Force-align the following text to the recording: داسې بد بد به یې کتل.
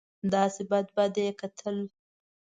داسې 0.33 0.61
بد 0.69 0.85
بد 0.95 1.11
به 1.15 1.21
یې 1.27 1.31
کتل. 1.41 1.77